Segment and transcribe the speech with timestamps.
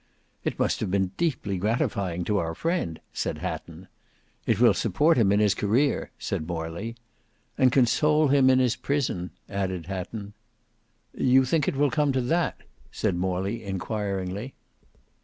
[0.43, 3.87] "It must have been deeply gratifying to our friend," said Hatton.
[4.47, 6.95] "It will support him in his career," said Morley.
[7.55, 10.33] "And console him in his prison," added Hatton.
[11.15, 12.61] "You think that it will come to that?"
[12.91, 14.55] said Morley inquiringly.